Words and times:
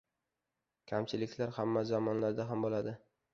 Kamchiliklar 0.91 1.53
hamma 1.59 1.85
zamonlarda 1.91 2.49
ham 2.55 2.67
boʻladi. 2.69 2.97